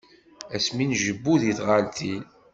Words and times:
Ass 0.55 0.65
mi 0.75 0.83
njebbu 0.85 1.31
di 1.41 1.51
tɣaltin. 1.57 2.23